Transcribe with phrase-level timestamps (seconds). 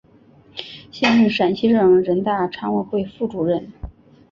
[0.91, 3.71] 现任陕西省人大常委会副主任。